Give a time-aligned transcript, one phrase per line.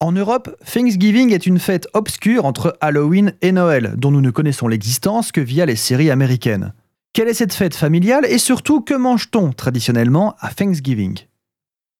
[0.00, 4.68] En Europe, Thanksgiving est une fête obscure entre Halloween et Noël, dont nous ne connaissons
[4.68, 6.72] l'existence que via les séries américaines.
[7.12, 11.18] Quelle est cette fête familiale et surtout que mange-t-on traditionnellement à Thanksgiving?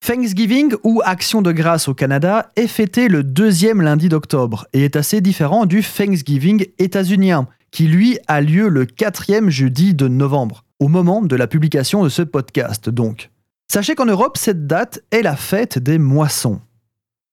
[0.06, 4.94] Thanksgiving, ou Action de grâce au Canada, est fêté le deuxième lundi d'octobre et est
[4.94, 10.86] assez différent du Thanksgiving états-unien, qui lui a lieu le quatrième jeudi de novembre, au
[10.86, 13.30] moment de la publication de ce podcast donc.
[13.66, 16.60] Sachez qu'en Europe, cette date est la fête des moissons.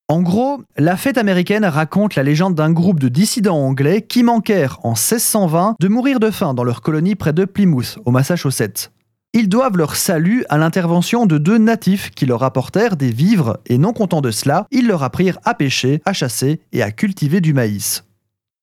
[0.07, 4.77] En gros, la fête américaine raconte la légende d'un groupe de dissidents anglais qui manquèrent
[4.83, 8.91] en 1620 de mourir de faim dans leur colonie près de Plymouth, au Massachusetts.
[9.33, 13.79] Ils doivent leur salut à l'intervention de deux natifs qui leur apportèrent des vivres et
[13.79, 17.55] non contents de cela, ils leur apprirent à pêcher, à chasser et à cultiver du
[17.55, 18.03] maïs.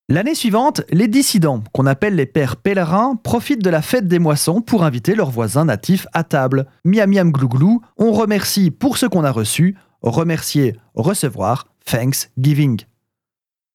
[0.09, 4.61] L'année suivante, les dissidents, qu'on appelle les pères pèlerins, profitent de la fête des moissons
[4.61, 6.67] pour inviter leurs voisins natifs à table.
[6.85, 12.81] Miam miam glou glou, on remercie pour ce qu'on a reçu, remercier, recevoir, Thanksgiving.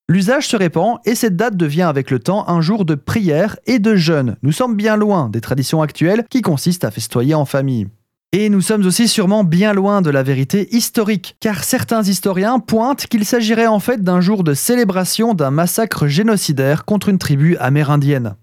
[0.09, 3.79] L'usage se répand et cette date devient avec le temps un jour de prière et
[3.79, 4.37] de jeûne.
[4.41, 7.87] Nous sommes bien loin des traditions actuelles qui consistent à festoyer en famille.
[8.33, 13.07] Et nous sommes aussi sûrement bien loin de la vérité historique, car certains historiens pointent
[13.07, 18.35] qu'il s'agirait en fait d'un jour de célébration d'un massacre génocidaire contre une tribu amérindienne.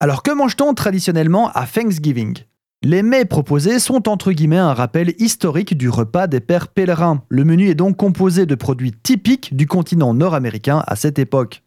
[0.00, 2.38] Alors que mange-t-on traditionnellement à Thanksgiving?
[2.82, 7.22] Les mets proposés sont entre guillemets un rappel historique du repas des pères pèlerins.
[7.28, 11.62] Le menu est donc composé de produits typiques du continent nord-américain à cette époque.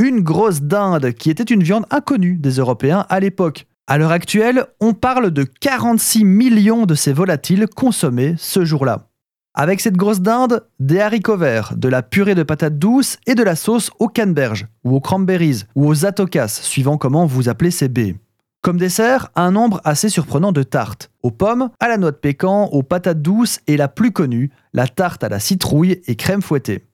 [0.00, 3.68] Une grosse dinde qui était une viande inconnue des Européens à l'époque.
[3.86, 9.06] À l'heure actuelle, on parle de 46 millions de ces volatiles consommés ce jour-là.
[9.54, 13.42] Avec cette grosse dinde, des haricots verts, de la purée de patates douces et de
[13.44, 17.88] la sauce aux canneberges, ou aux cranberries, ou aux atokas, suivant comment vous appelez ces
[17.88, 18.16] baies.
[18.62, 21.10] Comme dessert, un nombre assez surprenant de tartes.
[21.22, 24.86] Aux pommes, à la noix de pécan, aux patates douces et la plus connue, la
[24.86, 26.84] tarte à la citrouille et crème fouettée.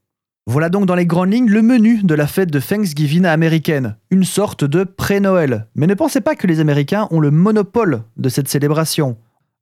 [0.46, 4.22] Voilà donc dans les grandes lignes le menu de la fête de Thanksgiving américaine, une
[4.22, 5.66] sorte de pré-Noël.
[5.74, 9.16] Mais ne pensez pas que les Américains ont le monopole de cette célébration.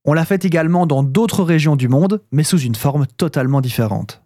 [0.05, 4.24] On la fête également dans d'autres régions du monde, mais sous une forme totalement différente.